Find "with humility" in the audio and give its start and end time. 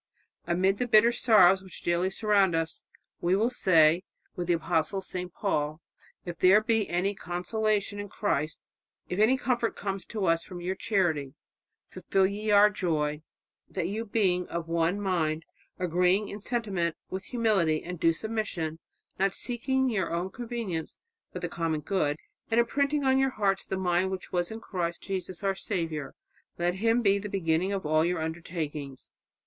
17.11-17.83